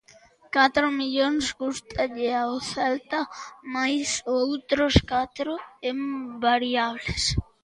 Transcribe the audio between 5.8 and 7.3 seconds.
en variables.